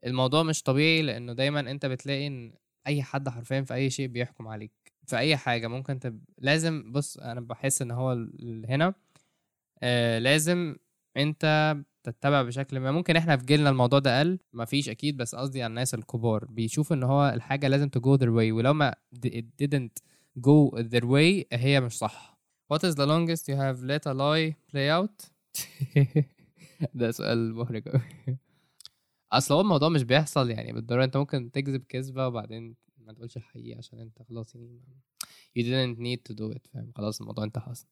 الموضوع 0.06 0.44
مش 0.44 0.64
طبيعي 0.64 1.02
لأنه 1.02 1.34
دايما 1.34 1.60
أنت 1.60 1.86
بتلاقي 1.86 2.28
إن 2.28 2.54
أي 2.88 3.04
حد 3.04 3.30
حرفيا 3.30 3.62
في 3.62 3.74
أي 3.74 3.90
شيء 3.90 4.08
بيحكم 4.08 4.48
عليك. 4.48 4.72
في 5.06 5.18
أي 5.18 5.38
حاجة 5.38 5.68
ممكن 5.68 6.00
تب... 6.00 6.24
لازم 6.38 6.92
بص 6.92 7.18
أنا 7.18 7.42
بحس 7.42 7.82
إن 7.82 7.92
هو 7.92 8.28
هنا 8.70 8.94
آه 9.84 10.20
لازم 10.20 10.76
انت 11.18 11.76
تتبع 12.04 12.42
بشكل 12.42 12.80
ما. 12.80 12.92
ممكن 12.92 13.16
إحنا 13.16 13.38
في 13.38 13.46
جيلنا 13.46 13.70
الموضوع 13.70 14.00
ده 14.00 14.20
قل 14.20 14.40
مفيش 14.54 14.90
أكيد 14.90 15.18
بس 15.18 15.36
قصدي 15.36 15.64
على 15.64 15.70
الناس 15.70 15.94
الكبار. 15.94 16.46
بيشوفوا 16.46 16.96
ان 16.96 17.04
هو 17.04 17.30
الحاجة 17.30 17.68
لازم 17.68 17.90
to 17.98 18.00
go 18.02 18.18
their 18.20 18.30
way 18.30 18.52
ولو 18.52 18.74
ما 18.74 18.96
it 19.26 19.46
didn't 19.64 20.04
go 20.40 20.78
their 20.78 21.04
way 21.04 21.46
هي 21.54 21.82
مش 21.82 21.98
صح. 21.98 22.38
What 22.74 22.80
is 22.80 22.96
the 22.96 23.06
longest 23.06 23.48
you 23.48 23.56
have 23.56 23.82
let 23.82 24.04
a 24.06 24.14
lie 24.14 24.56
play 24.72 24.90
out 24.90 25.30
ده 27.00 27.12
سؤال 27.12 27.56
محرج 27.56 27.88
قوي 27.90 28.02
اصل 29.32 29.54
هو 29.54 29.62
الموضوع 29.62 29.90
مش 29.90 30.04
بيحصل 30.04 30.50
يعني 30.50 30.74
بالضروره 30.74 31.04
انت 31.04 31.18
ممكن 31.18 31.52
تكذب 31.52 31.84
كذبة 31.84 32.28
وبعدين 32.28 32.76
ما 32.98 33.14
تقولش 33.14 33.38
الحقيقة 33.38 33.78
عشان 33.78 34.00
انت 34.00 34.22
خلاص 34.22 34.56
يعني 34.56 34.82
you 35.60 35.62
didn't 35.64 36.00
need 36.00 36.32
to 36.32 36.36
do 36.36 36.56
it 36.58 36.68
فاهم؟ 36.74 36.92
خلاص 36.96 37.22
الموضوع 37.22 37.44
انتهى 37.44 37.72
أصلا. 37.72 37.90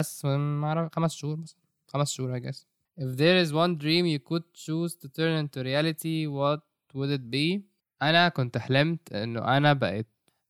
بس 0.00 0.24
اعرف 0.24 0.94
خمس 0.94 1.14
شهور 1.14 1.36
مثلا. 1.36 1.67
خمس 1.87 2.11
شهور 2.11 2.39
I 2.39 2.39
guess 2.39 2.65
if 2.97 3.17
there 3.17 3.37
is 3.43 3.51
one 3.53 3.77
dream 3.77 4.05
you 4.05 4.19
could 4.19 4.43
choose 4.53 4.95
to 5.01 5.07
turn 5.09 5.33
into 5.43 5.63
reality 5.63 6.27
what 6.27 6.61
would 6.93 7.11
it 7.19 7.29
be 7.31 7.61
انا 8.01 8.29
كنت 8.29 8.57
حلمت 8.57 9.13
انه 9.13 9.57
انا 9.57 9.73
بقيت 9.73 10.07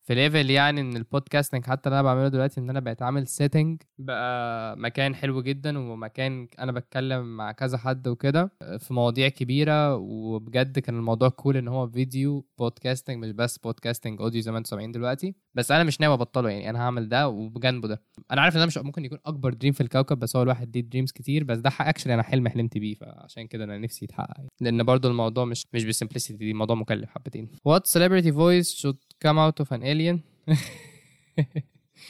في 0.09 0.15
level 0.14 0.50
يعني 0.50 0.81
إن 0.81 0.97
ال 0.97 1.03
podcasting 1.03 1.64
حتى 1.65 1.88
اللي 1.88 2.00
أنا 2.00 2.03
بعمله 2.03 2.29
دلوقتي 2.29 2.61
إن 2.61 2.71
أنا 2.71 2.81
بقيت 2.81 3.03
عامل 3.03 3.27
setting 3.26 3.83
بقى 3.99 4.77
مكان 4.79 5.15
حلو 5.15 5.43
جدا 5.43 5.79
ومكان 5.79 6.49
أنا 6.59 6.73
بتكلم 6.73 7.37
مع 7.37 7.53
كذا 7.53 7.79
حد 7.79 8.09
وكده 8.09 8.53
في 8.79 8.95
مواضيع 8.95 9.29
كبيرة 9.29 9.97
وبجد 9.97 10.79
كان 10.79 10.97
الموضوع 10.97 11.29
cool 11.28 11.57
إن 11.57 11.69
هو 11.69 11.88
video 11.88 12.47
podcasting 12.59 13.25
مش 13.25 13.31
بس 13.31 13.59
podcasting 13.59 14.21
audio 14.21 14.40
زي 14.41 14.53
ما 14.53 14.59
أنتم 14.59 14.71
سامعين 14.71 14.93
دلوقتي. 14.93 15.35
بس 15.55 15.71
أنا 15.73 15.85
مش 15.85 16.00
ناوي 16.00 16.15
أبطله 16.15 16.50
يعني 16.50 16.71
أنا 16.71 16.79
هعمل 16.79 17.09
ده 17.09 17.29
وبجنبه 17.29 17.88
ده. 17.88 18.03
أنا 18.31 18.41
عارف 18.41 18.55
إن 18.55 18.61
ده 18.61 18.67
مش 18.67 18.79
ممكن 18.79 19.05
يكون 19.05 19.19
أكبر 19.27 19.53
dream 19.55 19.73
في 19.73 19.81
الكوكب 19.81 20.19
بس 20.19 20.37
هو 20.37 20.43
الواحد 20.43 20.77
ليه 20.77 20.83
dreams 20.83 21.12
كتير 21.12 21.45
بس 21.45 21.59
ده 21.59 21.71
actually 21.81 22.14
أنا 22.15 22.23
حلم 22.23 22.49
حلمت 22.49 22.79
بيه 22.79 22.95
فعشان 22.95 23.47
كده 23.47 23.65
أنا 23.65 23.79
نفسي 23.79 24.05
يتحقق 24.05 24.35
يعني. 24.37 24.49
لأن 24.61 24.83
برضو 24.83 25.09
الموضوع 25.09 25.45
مش 25.45 25.67
مش 25.75 25.85
بال 25.85 25.94
simplicity 25.94 26.38
دي 26.38 26.50
الموضوع 26.50 26.77
مكلف 26.77 27.11
حبتين. 27.11 27.49
What 27.69 27.83
celebrity 27.83 28.33
voice 28.33 28.83
should 28.83 28.97
come 29.25 29.39
out 29.39 29.61
of 29.65 29.73
an 29.73 29.83
alien. 29.83 30.19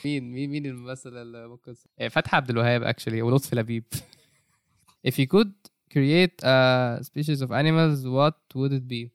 مين 0.04 0.32
مين 0.32 0.50
مين 0.50 0.66
الممثل 0.66 1.16
اللي 1.16 1.48
ممكن 1.48 1.74
إيه، 2.00 2.08
فتحي 2.08 2.36
عبد 2.36 2.50
الوهاب 2.50 2.82
actually 2.82 3.22
ولطفي 3.22 3.56
لبيب. 3.56 3.84
If 5.08 5.12
you 5.12 5.26
could 5.26 5.52
create 5.94 6.44
a 6.44 7.02
species 7.02 7.40
of 7.42 7.50
animals 7.50 8.04
what 8.06 8.36
would 8.56 8.72
it 8.72 8.88
be? 8.92 9.08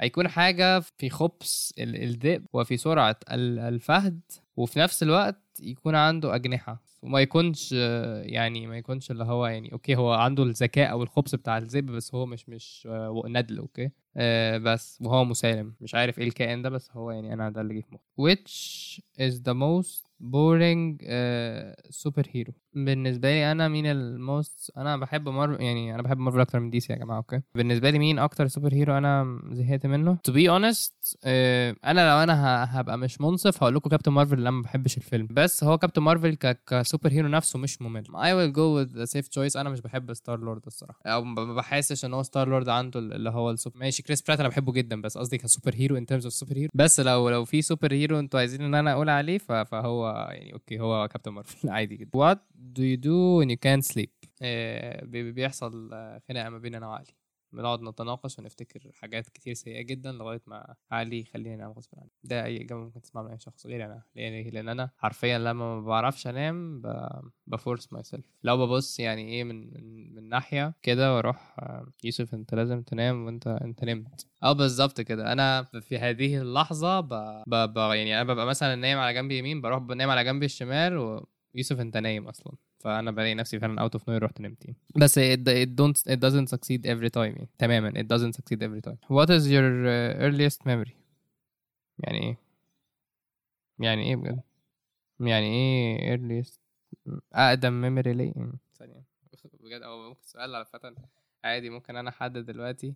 هيكون 0.00 0.28
حاجة 0.28 0.80
في 0.80 1.10
خبث 1.10 1.70
ال- 1.78 2.02
الذئب 2.02 2.46
وفي 2.52 2.76
سرعة 2.76 3.16
ال- 3.30 3.58
الفهد 3.58 4.20
وفي 4.56 4.78
نفس 4.78 5.02
الوقت 5.02 5.40
يكون 5.60 5.94
عنده 5.94 6.34
أجنحة. 6.34 6.82
وما 7.02 7.20
يكونش 7.20 7.72
يعني 8.22 8.66
ما 8.66 8.76
يكونش 8.78 9.10
اللي 9.10 9.24
هو 9.24 9.46
يعني 9.46 9.72
أوكي 9.72 9.96
هو 9.96 10.12
عنده 10.12 10.42
الذكاء 10.42 10.90
أو 10.90 11.02
الخبث 11.02 11.34
بتاع 11.34 11.58
الذئب 11.58 11.86
بس 11.86 12.14
هو 12.14 12.26
مش 12.26 12.48
مش 12.48 12.88
آه، 12.90 13.22
ندل 13.26 13.58
أوكي؟ 13.58 13.90
بس 14.62 14.98
وهو 15.02 15.24
مسالم. 15.24 15.74
مش 15.80 15.94
عارف 15.94 16.18
إيه 16.18 16.24
الكائن 16.28 16.62
ده 16.62 16.68
بس 16.68 16.90
هو 16.92 17.10
يعني 17.10 17.32
أنا 17.32 17.50
ده 17.50 17.60
اللي 17.60 17.74
جه 17.74 17.80
في 17.80 17.94
مخي. 17.94 18.34
Which 18.34 19.00
is 19.20 19.34
the 19.40 19.54
most 19.54 20.06
boring 20.22 21.04
superhero 21.90 22.52
بالنسبة 22.76 23.28
لي 23.30 23.52
أنا 23.52 23.68
مين 23.68 23.86
ال 23.86 24.03
most 24.03 24.72
أنا 24.76 24.96
بحب 24.96 25.28
مارفل 25.28 25.62
يعني 25.62 25.94
أنا 25.94 26.02
بحب 26.02 26.18
مارفل 26.18 26.40
أكتر 26.40 26.60
من 26.60 26.70
دي 26.70 26.80
سي 26.80 26.92
يا 26.92 26.98
جماعة 26.98 27.16
أوكي؟ 27.18 27.40
بالنسبة 27.54 27.90
لي 27.90 27.98
مين 27.98 28.18
أكتر 28.18 28.46
superhero 28.46 28.98
أنا 28.98 29.40
زهقت 29.52 29.86
منه؟ 29.86 30.18
be 30.30 30.50
honest 30.50 31.16
آه 31.24 31.76
أنا 31.84 32.10
لو 32.10 32.22
أنا 32.22 32.66
هبقى 32.80 32.98
مش 32.98 33.20
منصف 33.20 33.62
هقول 33.62 33.74
لكم 33.74 33.90
كابتن 33.90 34.12
مارفل 34.12 34.38
لما 34.38 34.50
ما 34.50 34.62
بحبش 34.62 34.96
الفيلم. 34.96 35.28
بس 35.30 35.64
هو 35.64 35.78
كابتن 35.78 36.02
مارفل 36.02 36.34
ك 36.66 37.12
superhero 37.12 37.28
نفسه 37.28 37.58
مش 37.58 37.82
ممل. 37.82 38.04
Will 38.06 38.52
go 38.56 38.86
with 38.86 38.96
the 38.98 39.12
safe 39.12 39.26
choice. 39.28 39.56
أنا 39.56 39.70
مش 39.70 39.80
بحب 39.80 40.12
ستار 40.12 40.40
لورد 40.40 40.62
الصراحة. 40.66 41.00
أو 41.06 41.24
ما 41.24 41.54
بحسش 41.54 42.04
إن 42.04 42.14
هو 42.14 42.22
ستار 42.22 42.48
لورد 42.48 42.68
عنده 42.68 43.00
اللي 43.00 43.30
هو 43.30 43.50
السوبر 43.50 43.78
ماشي 43.78 44.02
كريس 44.02 44.22
برات 44.22 44.40
أنا 44.40 44.48
بحبه 44.48 44.72
جدا 44.72 45.00
بس 45.00 45.18
قصدي 45.18 45.38
ك 45.38 45.74
superhero 45.74 45.96
in 45.96 46.06
terms 46.12 46.24
of 46.24 46.32
superhero 46.32 46.70
بس 46.74 47.00
لو 47.00 47.30
لو 47.30 47.44
في 47.44 47.62
superhero 47.62 48.18
أنتوا 48.18 48.40
عايزين 48.40 48.62
إن 48.62 48.74
أنا 48.74 48.92
أقول 48.92 49.08
عليه 49.08 49.38
فهو 49.38 50.28
يعني 50.30 50.52
أوكي 50.52 50.80
هو 50.80 51.08
كابتن 51.08 51.30
مارفل 51.30 51.68
عادي 51.76 51.96
جدا. 51.96 52.10
What 52.34 52.38
do 52.72 52.82
you 52.82 52.96
do 52.96 53.38
when 53.40 53.50
you 53.50 53.58
can't 53.66 53.92
sleep? 53.94 54.10
آه، 54.42 55.04
بي- 55.04 55.32
بيحصل 55.32 55.90
آه، 55.92 56.22
خناقة 56.28 56.48
ما 56.50 56.58
بين 56.58 56.74
أنا 56.74 56.88
وعلي. 56.88 57.16
بنقعد 57.52 57.82
نتناقش 57.82 58.38
ونفتكر 58.38 58.90
حاجات 58.94 59.28
كتير 59.28 59.54
سيئة 59.54 59.82
جدا 59.82 60.12
لغاية 60.12 60.40
ما 60.46 60.74
علي 60.90 61.20
يخليني 61.20 61.54
أنام 61.54 61.70
غصب 61.72 61.90
عني. 61.98 62.10
ده 62.24 62.44
أي 62.44 62.60
إجابة 62.62 62.80
ممكن 62.82 63.00
تسمعها 63.02 63.24
من 63.24 63.30
أي 63.30 63.38
شخص. 63.38 63.66
غيري 63.66 63.84
أنا. 63.84 64.02
لأن 64.16 64.48
لأن 64.48 64.68
أنا 64.68 64.90
حرفيا 64.98 65.38
لما 65.38 65.52
ما 65.52 65.80
بعرفش 65.80 66.26
أنام 66.26 66.82
ب 67.46 67.92
force 67.92 68.02
myself 68.02 68.24
لو 68.42 68.66
ببص 68.66 69.00
يعني 69.00 69.28
إيه 69.28 69.44
من 69.44 69.74
من, 69.74 70.14
من 70.14 70.28
ناحية 70.28 70.74
كده 70.82 71.14
وأروح 71.16 71.56
آه، 71.58 71.86
يوسف 72.04 72.34
أنت 72.34 72.54
لازم 72.54 72.82
تنام 72.82 73.24
وأنت 73.26 73.46
أنت 73.46 73.84
نمت. 73.84 74.26
آه 74.42 74.52
بالظبط 74.52 75.00
كده. 75.00 75.32
أنا 75.32 75.62
في 75.62 75.98
هذه 75.98 76.38
اللحظة 76.42 77.00
ب... 77.00 77.08
ب... 77.46 77.54
ب... 77.54 77.76
يعني 77.76 78.20
أنا 78.20 78.32
ببقى 78.32 78.46
مثلا 78.46 78.74
نايم 78.74 78.98
على 78.98 79.14
جنبي 79.14 79.38
يمين 79.38 79.60
بروح 79.60 79.78
بنام 79.78 80.10
على 80.10 80.24
جنبي 80.24 80.46
الشمال 80.46 81.20
ويوسف 81.56 81.80
انت 81.80 81.96
نايم 81.96 82.28
أصلا. 82.28 82.52
فأنا 82.78 83.10
بلاقي 83.10 83.34
نفسي 83.34 83.58
فعلا 83.60 83.80
out 83.80 83.92
of 83.94 84.08
nowhere 84.08 84.22
رحت 84.22 84.40
نمت 84.40 84.64
يعني. 84.64 84.76
بس 84.96 85.18
it, 85.18 85.38
it 85.38 85.68
don't 85.80 86.12
it 86.12 86.18
doesn't 86.18 86.48
succeed 86.56 86.80
every 86.86 87.10
time 87.10 87.16
يعني. 87.18 87.48
تماما 87.58 87.90
it 87.90 88.06
doesn't 88.06 88.36
succeed 88.36 88.58
every 88.58 88.90
time. 88.90 88.96
What 89.16 89.28
is 89.30 89.46
your 89.50 89.86
uh, 89.86 90.20
earliest 90.26 90.58
memory? 90.66 90.92
يعني 91.98 92.18
إيه؟ 92.22 92.36
يعني 93.78 94.02
إيه 94.02 94.16
بجد؟ 94.16 94.40
يعني 95.20 95.46
إيه 95.46 96.16
earliest 96.16 96.58
أقدم 97.32 97.82
memory 97.82 98.08
ليه 98.08 98.32
يعني. 98.36 98.58
ثانية. 98.78 99.04
بجد 99.60 99.82
أو 99.82 100.08
ممكن 100.08 100.20
سؤال 100.26 100.54
على 100.54 100.64
فكره 100.64 100.94
عادي 101.44 101.70
ممكن 101.70 101.96
أنا 101.96 102.10
حد 102.10 102.38
دلوقتي. 102.38 102.94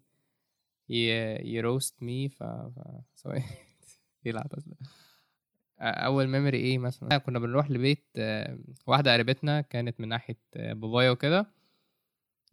يروست 0.89 2.03
مي 2.03 2.29
ف 2.29 2.43
ف- 2.43 3.43
يلعب 4.25 4.49
بس 4.57 4.65
ده. 4.65 4.77
أول 5.81 6.29
ميموري 6.29 6.59
إيه 6.59 6.79
مثلا؟ 6.79 7.19
كنا 7.19 7.39
بنروح 7.39 7.71
لبيت 7.71 8.05
آه، 8.17 8.59
واحدة 8.87 9.13
قريبتنا 9.13 9.61
كانت 9.61 10.01
من 10.01 10.09
ناحية 10.09 10.39
آه، 10.57 10.73
بابايا 10.73 11.11
وكده. 11.11 11.47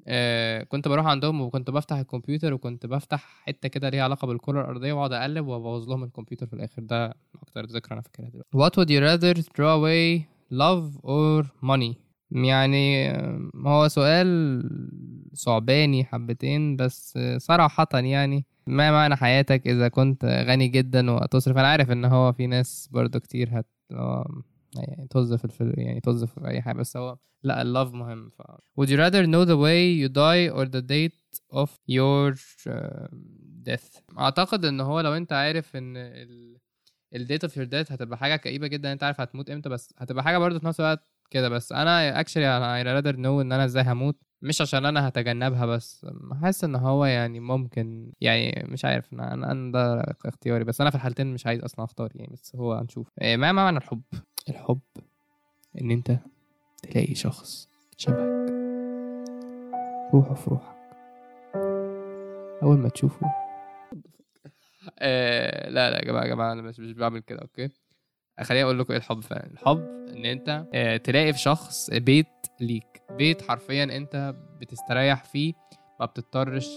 آه، 0.07 0.63
كنت 0.63 0.88
بروح 0.88 1.05
عندهم 1.05 1.41
وكنت 1.41 1.69
بفتح 1.69 1.98
الكمبيوتر 1.98 2.53
وكنت 2.53 2.86
بفتح 2.86 3.41
حتة 3.43 3.69
كده 3.69 3.89
ليها 3.89 4.03
علاقة 4.03 4.25
بالكرة 4.25 4.62
الأرضية 4.62 4.93
وأقعد 4.93 5.13
أقلب 5.13 5.48
وأبوظ 5.48 5.89
لهم 5.89 6.03
الكمبيوتر 6.03 6.48
في 6.48 6.53
الآخر. 6.53 6.81
ده 6.81 7.15
أكتر 7.41 7.65
ذكرى 7.65 7.93
أنا 7.93 8.01
فاكرها 8.01 8.29
دلوقتي. 8.29 8.57
What 8.57 8.72
would 8.79 8.89
you 8.89 9.01
rather 9.01 9.41
throw 9.41 9.77
away 9.79 10.22
love 10.51 11.00
or 11.03 11.46
money? 11.63 11.96
يعني 12.31 13.13
هو 13.55 13.88
سؤال 13.88 14.63
صعباني 15.34 16.03
حبتين 16.03 16.75
بس 16.75 17.19
صراحة 17.38 17.88
يعني 17.93 18.46
ما 18.67 18.91
معنى 18.91 19.15
حياتك 19.15 19.67
إذا 19.67 19.88
كنت 19.88 20.25
غني 20.25 20.67
جدا 20.67 21.12
وتصرف؟ 21.12 21.57
أنا 21.57 21.67
عارف 21.67 21.91
إن 21.91 22.05
هو 22.05 22.33
في 22.33 22.47
ناس 22.47 22.89
برضو 22.91 23.19
كتير 23.19 23.59
هت 23.59 23.67
يعني 24.75 25.07
في 25.12 25.45
الفل... 25.45 25.74
يعني 25.77 26.01
في 26.01 26.47
أي 26.47 26.62
حاجة 26.62 26.75
بس 26.77 26.97
هو 26.97 27.17
لا 27.43 27.62
اللوف 27.62 27.93
مهم 27.93 28.29
ف 28.29 28.41
Would 28.81 28.89
you 28.89 28.97
rather 28.97 29.25
know 29.25 29.45
the 29.45 29.57
way 29.57 29.81
you 30.01 30.09
die 30.09 30.50
or 30.57 30.65
the 30.65 30.81
date 30.81 31.39
of 31.53 31.69
your 31.88 32.33
uh, 32.67 33.07
death 33.69 34.01
أعتقد 34.19 34.65
إن 34.65 34.81
هو 34.81 35.00
لو 35.00 35.13
أنت 35.13 35.33
عارف 35.33 35.75
إن 35.75 35.97
ال 35.97 36.57
ال 37.15 37.21
date 37.21 37.43
of 37.43 37.57
your 37.57 37.65
death 37.65 37.91
هتبقى 37.91 38.17
حاجة 38.17 38.36
كئيبة 38.36 38.67
جدا 38.67 38.93
أنت 38.93 39.03
عارف 39.03 39.21
هتموت 39.21 39.50
إمتى 39.50 39.69
بس 39.69 39.93
هتبقى 39.97 40.24
حاجة 40.24 40.38
برضو 40.38 40.59
في 40.59 40.65
نفس 40.65 40.79
الوقت 40.79 41.07
كده 41.31 41.50
بس 41.50 41.71
أنا 41.71 42.19
أنا 42.38 42.83
I 42.83 43.01
rather 43.01 43.15
know 43.15 43.25
إن 43.25 43.51
أنا 43.51 43.65
إزاي 43.65 43.83
هموت 43.83 44.24
مش 44.41 44.62
عشان 44.62 44.86
أنا 44.86 45.08
هتجنبها 45.08 45.65
بس 45.65 46.06
حاسس 46.41 46.63
إن 46.63 46.75
هو 46.75 47.06
يعني 47.06 47.39
ممكن 47.39 48.12
يعني 48.22 48.65
مش 48.70 48.86
عارف 48.86 49.13
أنا 49.13 49.34
أنا 49.34 49.72
ده 49.72 50.01
اختياري 50.25 50.63
بس 50.63 50.82
أنا 50.82 50.89
في 50.89 50.96
الحالتين 50.96 51.34
مش 51.34 51.48
عايز 51.48 51.62
أصلا 51.63 51.86
أختار 51.86 52.12
يعني 52.15 52.34
بس 52.34 52.56
هو 52.56 52.74
هنشوف. 52.74 53.08
ما 53.22 53.36
ما 53.36 53.51
معنى 53.51 53.77
الحب؟ 53.77 54.01
الحب 54.50 54.79
إن 55.82 55.91
أنت 55.91 56.17
تلاقي 56.84 57.15
شخص 57.15 57.70
شبهك. 57.98 58.48
روحه 60.13 60.34
في 60.34 60.50
روحك. 60.50 60.77
أول 62.63 62.77
ما 62.77 62.89
تشوفه. 62.89 63.27
آه 65.00 65.70
لا 65.70 65.91
لا 65.91 65.98
يا 65.98 66.06
جماعة 66.06 66.24
يا 66.24 66.27
جماعة 66.27 66.53
أنا 66.53 66.62
مش 66.62 66.79
مش 66.79 66.91
بعمل 66.94 67.20
كده 67.20 67.39
أوكي؟ 67.41 67.70
خليني 68.41 68.63
أقول 68.63 68.79
لكم 68.79 68.94
إيه 68.94 69.00
الحب 69.00 69.20
فعلا. 69.24 69.46
الحب 69.51 69.77
إن 70.15 70.25
أنت 70.25 70.65
آه، 70.74 70.98
تلاقي 70.98 71.34
في 71.34 71.39
شخص 71.39 71.89
بيت 71.94 72.27
ليك. 72.61 73.01
بيت 73.17 73.41
حرفيا 73.41 73.83
أنت 73.83 74.35
بتستريح 74.61 75.23
فيه 75.23 75.53
ما 75.99 76.05
بتضطرش 76.05 76.67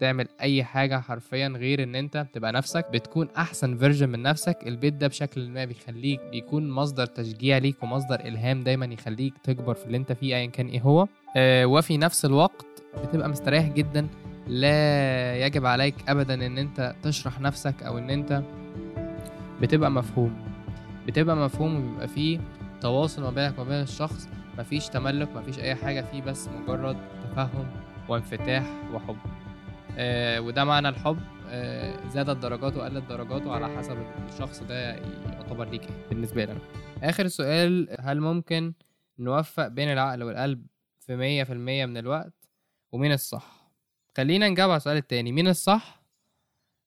تعمل 0.00 0.28
أي 0.40 0.64
حاجة 0.64 1.00
حرفيا 1.00 1.48
غير 1.48 1.82
إن 1.82 1.94
أنت 1.94 2.26
تبقى 2.32 2.52
نفسك 2.52 2.86
بتكون 2.92 3.28
أحسن 3.36 3.76
version 3.76 4.08
من 4.08 4.22
نفسك. 4.22 4.58
البيت 4.66 4.94
ده 4.94 5.06
بشكل 5.06 5.48
ما 5.50 5.64
بيخليك 5.64 6.20
بيكون 6.30 6.70
مصدر 6.70 7.06
تشجيع 7.06 7.58
ليك 7.58 7.82
ومصدر 7.82 8.20
إلهام 8.20 8.64
دايما 8.64 8.86
يخليك 8.86 9.34
تكبر 9.44 9.74
في 9.74 9.86
اللي 9.86 9.96
أنت 9.96 10.12
فيه 10.12 10.36
ايا 10.36 10.46
كان 10.46 10.66
إيه 10.68 10.80
هو. 10.80 11.08
آه، 11.36 11.66
وفي 11.66 11.98
نفس 11.98 12.24
الوقت 12.24 12.66
بتبقى 13.04 13.28
مستريح 13.28 13.68
جدا. 13.68 14.08
لا 14.46 15.46
يجب 15.46 15.66
عليك 15.66 15.94
ابدا 16.08 16.34
إن 16.46 16.58
أنت 16.58 16.94
تشرح 17.02 17.40
نفسك 17.40 17.82
أو 17.82 17.98
إن 17.98 18.10
أنت 18.10 18.42
بتبقى 19.62 19.90
مفهوم. 19.90 20.36
بتبقى 21.06 21.36
مفهوم 21.36 21.76
وبيبقى 21.76 22.08
فيه 22.08 22.40
تواصل 22.80 23.22
ما 23.22 23.30
بينك 23.30 23.58
وما 23.58 23.68
بين 23.68 23.80
الشخص. 23.82 24.28
مفيش 24.58 24.88
تملك 24.88 25.36
مفيش 25.36 25.58
أي 25.58 25.74
حاجة 25.74 26.00
فيه 26.00 26.22
بس 26.22 26.48
مجرد 26.48 26.96
تفهم 27.22 27.66
وانفتاح 28.08 28.64
وحب. 28.94 29.16
آه 29.98 30.40
وده 30.40 30.64
معنى 30.64 30.88
الحب 30.88 31.18
آه 31.48 32.08
زادت 32.08 32.42
درجاته 32.42 32.78
وقلت 32.78 33.04
درجاته 33.08 33.52
على 33.52 33.76
حسب 33.76 33.96
الشخص 34.28 34.62
ده 34.62 34.94
يعتبر 35.32 35.68
ليك 35.68 35.88
بالنسبة 36.10 36.44
لي 36.44 36.52
أنا. 36.52 36.60
آخر 37.02 37.26
سؤال 37.28 37.96
هل 38.00 38.20
ممكن 38.20 38.72
نوفق 39.18 39.68
بين 39.68 39.88
العقل 39.92 40.22
والقلب 40.22 40.66
في 41.00 41.16
مية 41.16 41.44
في 41.44 41.52
المية 41.52 41.86
من 41.86 41.96
الوقت؟ 41.96 42.32
ومين 42.92 43.12
الصح؟ 43.12 43.70
خلينا 44.16 44.48
نجاوب 44.48 44.70
على 44.70 44.76
السؤال 44.76 44.96
التاني. 44.96 45.32
مين 45.32 45.48
الصح؟ 45.48 46.02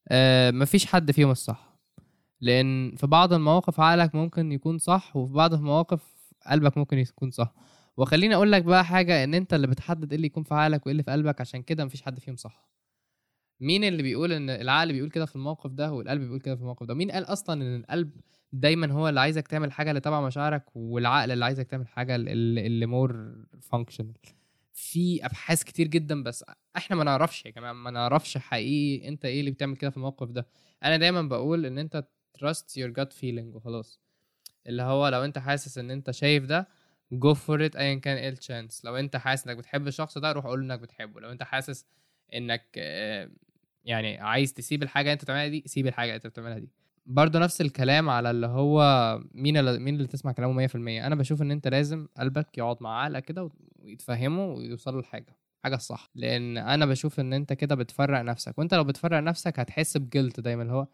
آه 0.07 0.51
مفيش 0.51 0.85
حد 0.85 1.11
فيهم 1.11 1.31
الصح. 1.31 1.69
لأن 2.41 2.95
في 2.95 3.07
بعض 3.07 3.33
المواقف 3.33 3.79
عقلك 3.79 4.15
ممكن 4.15 4.51
يكون 4.51 4.77
صح 4.77 5.15
وفي 5.15 5.33
بعض 5.33 5.53
المواقف 5.53 6.18
قلبك 6.49 6.77
ممكن 6.77 6.97
يكون 6.97 7.31
صح. 7.31 7.53
وخليني 7.97 8.35
أقول 8.35 8.51
لك 8.51 8.63
بقى 8.63 8.85
حاجة 8.85 9.23
إن 9.23 9.33
أنت 9.33 9.53
اللي 9.53 9.67
بتحدد 9.67 10.11
إيه 10.11 10.15
اللي 10.15 10.27
يكون 10.27 10.43
في 10.43 10.53
عقلك 10.53 10.85
وإيه 10.85 10.91
اللي 10.91 11.03
في 11.03 11.11
قلبك 11.11 11.41
عشان 11.41 11.61
كده 11.61 11.85
مفيش 11.85 12.01
حد 12.01 12.19
فيهم 12.19 12.35
صح. 12.35 12.69
مين 13.61 13.83
اللي 13.83 14.03
بيقول 14.03 14.31
إن 14.33 14.49
العقل 14.49 14.93
بيقول 14.93 15.09
كده 15.09 15.25
في 15.25 15.35
الموقف 15.35 15.71
ده 15.71 15.91
والقلب 15.93 16.21
بيقول 16.21 16.39
كده 16.39 16.55
في 16.55 16.61
الموقف 16.61 16.85
ده؟ 16.85 16.93
مين 16.93 17.11
قال 17.11 17.23
أصلا 17.23 17.61
إن 17.61 17.75
القلب 17.75 18.11
دايما 18.53 18.91
هو 18.91 19.09
اللي 19.09 19.19
عايزك 19.19 19.47
تعمل 19.47 19.71
حاجة 19.71 19.89
اللي 19.91 20.01
تبع 20.01 20.21
مشاعرك 20.21 20.65
والعقل 20.75 21.31
اللي 21.31 21.45
عايزك 21.45 21.67
تعمل 21.67 21.87
حاجة 21.87 22.15
اللي, 22.15 22.67
اللي 22.67 22.85
more 22.85 23.35
functional 23.61 24.13
في 24.73 25.25
أبحاث 25.25 25.63
كتير 25.63 25.87
جدا 25.87 26.23
بس 26.23 26.45
إحنا 26.77 26.95
ما 26.95 27.03
نعرفش 27.03 27.45
يا 27.45 27.51
جماعة 27.51 27.73
ما 27.73 27.91
نعرفش 27.91 28.37
حقيقي 28.37 29.07
أنت 29.07 29.25
إيه 29.25 29.39
اللي 29.39 29.51
بتعمل 29.51 29.75
كده 29.75 29.89
في 29.89 29.97
الموقف 29.97 30.29
ده. 30.29 30.47
أنا 30.83 30.97
دايما 30.97 31.21
بقول 31.21 31.65
إن 31.65 31.77
أنت 31.77 32.07
trust 32.37 32.79
your 32.81 32.91
gut 33.01 33.13
feeling 33.21 33.55
وخلاص. 33.55 34.01
اللي 34.67 34.81
هو 34.83 35.07
لو 35.07 35.25
أنت 35.25 35.37
حاسس 35.39 35.77
إن 35.77 35.91
أنت 35.91 36.11
شايف 36.11 36.45
ده 36.45 36.67
go 37.11 37.33
for 37.33 37.65
it 37.65 37.75
ايا 37.75 37.95
كان 37.95 38.17
إيه 38.17 38.29
ال 38.29 38.37
chance 38.37 38.85
لو 38.85 38.95
أنت 38.95 39.15
حاسس 39.17 39.47
إنك 39.47 39.57
بتحب 39.57 39.87
الشخص 39.87 40.17
ده 40.17 40.31
روح 40.31 40.45
قول 40.45 40.59
له 40.67 40.73
إنك 40.73 40.81
بتحبه. 40.81 41.21
لو 41.21 41.31
أنت 41.31 41.43
حاسس 41.43 41.85
إنك 42.33 42.65
آه، 42.77 43.29
يعني 43.85 44.17
عايز 44.17 44.53
تسيب 44.53 44.83
الحاجة 44.83 45.13
أنت 45.13 45.23
بتعملها 45.23 45.47
دي 45.47 45.63
سيب 45.65 45.87
الحاجة 45.87 46.15
أنت 46.15 46.27
بتعملها 46.27 46.59
دي. 46.59 46.69
برضه 47.05 47.39
نفس 47.39 47.61
الكلام 47.61 48.09
على 48.09 48.31
اللي 48.31 48.47
هو 48.47 48.81
مين 49.33 49.57
اللي 49.57 49.79
مين 49.79 49.95
اللي 49.95 50.07
تسمع 50.07 50.31
كلامه 50.31 50.53
100% 50.67 51.07
أنا 51.07 51.15
بشوف 51.15 51.41
إن 51.41 51.51
أنت 51.51 51.67
لازم 51.67 52.07
قلبك 52.17 52.57
يقعد 52.57 52.77
مع 52.81 53.01
عقلك 53.03 53.25
كده 53.25 53.49
ويتفهمه 53.79 54.45
ويوصلوا 54.45 55.01
لحاجه 55.01 55.35
حاجة 55.63 55.75
الصح. 55.75 56.09
لأن 56.15 56.57
أنا 56.57 56.85
بشوف 56.85 57.19
إن 57.19 57.33
أنت 57.33 57.53
كده 57.53 57.75
بتفرق 57.75 58.21
نفسك. 58.21 58.59
وأنت 58.59 58.73
لو 58.73 58.83
بتفرق 58.83 59.19
نفسك 59.19 59.59
هتحس 59.59 59.97
ب 59.97 60.04
guilt 60.04 60.39
دايما 60.39 60.61
اللي 60.63 60.73
هو 60.73 60.87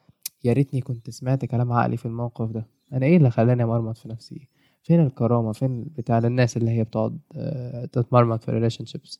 يا 0.43 0.53
ريتني 0.53 0.81
كنت 0.81 1.09
سمعت 1.09 1.45
كلام 1.45 1.71
عقلي 1.71 1.97
في 1.97 2.05
الموقف 2.05 2.51
ده. 2.51 2.67
أنا 2.93 3.05
إيه 3.05 3.17
اللي 3.17 3.29
خلاني 3.31 3.63
أمرمط 3.63 3.97
في 3.97 4.09
نفسي؟ 4.09 4.49
فين 4.83 4.99
الكرامة؟ 5.05 5.51
فين 5.51 5.83
بتاع 5.83 6.17
الناس 6.17 6.57
اللي 6.57 6.71
هي 6.71 6.83
بتقعد 6.83 7.19
آه، 7.35 7.85
تتمرمط 7.85 8.43
في 8.43 8.49
ال 8.49 8.85
relationships 8.85 9.19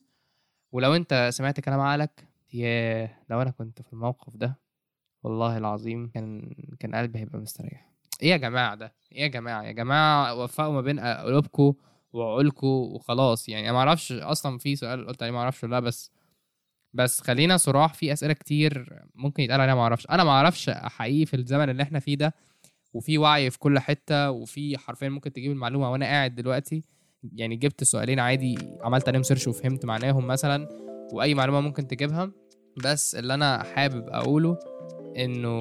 ولو 0.72 0.94
أنت 0.94 1.28
سمعت 1.32 1.60
كلام 1.60 1.80
عقلك 1.80 2.28
ياه 2.54 3.10
لو 3.30 3.42
أنا 3.42 3.50
كنت 3.50 3.82
في 3.82 3.92
الموقف 3.92 4.36
ده 4.36 4.58
والله 5.22 5.58
العظيم 5.58 6.08
كان 6.08 6.54
كان 6.80 6.94
قلبي 6.94 7.18
هيبقى 7.18 7.38
مستريح. 7.38 7.90
إيه 8.22 8.30
يا 8.30 8.36
جماعة 8.36 8.74
ده؟ 8.74 8.94
إيه 9.12 9.22
يا 9.22 9.26
جماعة؟ 9.26 9.62
يا 9.62 9.72
جماعة 9.72 10.34
وفقوا 10.34 10.72
ما 10.72 10.80
بين 10.80 11.00
قلوبكم 11.00 11.74
وعقولكم 12.12 12.66
وخلاص. 12.66 13.48
يعني 13.48 13.64
أنا 13.64 13.72
ما 13.72 13.78
أعرفش 13.78 14.12
أصلا 14.12 14.58
في 14.58 14.76
سؤال 14.76 15.06
قلت 15.06 15.22
عليه 15.22 15.32
ما 15.32 15.38
أعرفش 15.38 15.64
ولا 15.64 15.80
بس 15.80 16.12
بس 16.94 17.20
خلينا 17.20 17.56
صراح 17.56 17.94
في 17.94 18.12
أسئلة 18.12 18.32
كتير 18.32 19.02
ممكن 19.14 19.42
يتقال 19.42 19.60
عليها 19.60 19.74
ما 19.74 19.80
أعرفش. 19.80 20.06
أنا 20.10 20.24
ما 20.24 20.30
أعرفش 20.30 20.70
حقيقي 20.70 21.26
في 21.26 21.36
الزمن 21.36 21.70
اللي 21.70 21.82
إحنا 21.82 21.98
فيه 22.00 22.14
ده 22.16 22.34
وفي 22.96 23.18
وعي 23.18 23.50
في 23.50 23.58
كل 23.58 23.78
حتة 23.78 24.30
وفي 24.30 24.78
حرفيا 24.78 25.08
ممكن 25.08 25.32
تجيب 25.32 25.52
المعلومة 25.52 25.92
وأنا 25.92 26.06
قاعد 26.06 26.34
دلوقتي 26.34 26.82
يعني 27.32 27.56
جبت 27.56 27.84
سؤالين 27.84 28.20
عادي 28.20 28.58
عملت 28.80 29.08
عليهم 29.08 29.22
search 29.22 29.48
وفهمت 29.48 29.84
معناهم 29.84 30.26
مثلا 30.26 30.68
وأي 31.12 31.34
معلومة 31.34 31.60
ممكن 31.60 31.86
تجيبها. 31.86 32.32
بس 32.84 33.14
اللي 33.14 33.34
أنا 33.34 33.62
حابب 33.62 34.08
أقوله 34.08 34.58
إنه 35.16 35.60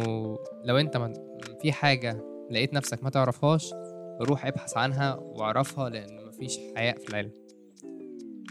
لو 0.64 0.78
أنت 0.78 1.14
في 1.62 1.72
حاجة 1.72 2.22
لقيت 2.52 2.74
نفسك 2.74 3.04
ما 3.04 3.10
تعرفهاش 3.10 3.74
روح 4.22 4.46
ابحث 4.46 4.78
عنها 4.78 5.16
واعرفها 5.16 5.90
لأن 5.90 6.26
مفيش 6.28 6.60
حياء 6.76 6.98
في 6.98 7.10
العلم. 7.10 7.32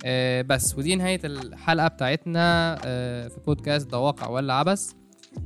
آه 0.04 0.42
بس 0.42 0.78
ودي 0.78 0.96
نهاية 0.96 1.20
الحلقة 1.24 1.88
بتاعتنا 1.88 2.78
آه 2.84 3.28
في 3.28 3.40
بودكاست 3.46 3.90
ده 3.90 3.98
واقع 3.98 4.28
ولا 4.28 4.54
عبث. 4.54 4.92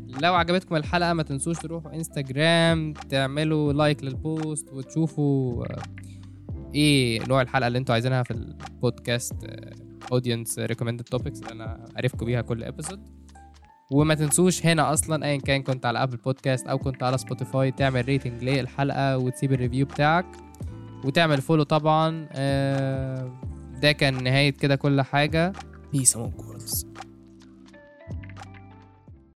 لو 0.09 0.35
عجبتكم 0.35 0.77
الحلقة 0.77 1.13
ما 1.13 1.23
تنسوش 1.23 1.59
تروحوا 1.59 1.95
انستجرام 1.95 2.93
تعملوا 2.93 3.73
like 3.73 4.05
لل 4.05 4.28
post 4.28 4.73
وتشوفوا 4.73 5.65
آه 5.65 5.83
إيه 6.75 7.27
نوع 7.29 7.43
الحلقة 7.43 7.67
اللي 7.67 7.79
أنتوا 7.79 7.93
عايزينها 7.93 8.23
في 8.23 8.31
البودكاست 8.31 9.35
audience 10.13 10.59
recommended 10.59 11.05
topics 11.05 11.41
اللي 11.43 11.53
أنا 11.53 11.85
عارفكم 11.97 12.27
بيها 12.27 12.41
كل 12.41 12.65
episode 12.65 13.01
وما 13.91 14.15
تنسوش 14.15 14.67
هنا 14.67 14.93
أصلا 14.93 15.27
ايا 15.27 15.37
كان 15.37 15.63
كنت 15.63 15.87
على 15.87 16.03
ابل 16.03 16.17
بودكاست 16.17 16.67
أو 16.67 16.79
كنت 16.79 17.03
على 17.03 17.19
سبوتيفاي 17.19 17.71
تعمل 17.71 18.05
rating 18.05 18.45
للحلقة 18.45 19.19
وتسيب 19.19 19.53
ال 19.53 19.58
review 19.58 19.87
بتاعك 19.87 20.27
وتعمل 21.05 21.41
follow 21.43 21.63
طبعا 21.63 22.29
آه، 22.33 23.33
ده 23.83 23.93
كان 23.93 24.25
نهاية 24.25 24.51
كده 24.51 24.77
كل 24.77 25.03
حاجة. 25.03 25.53
peace 25.93 26.17
among 26.17 26.33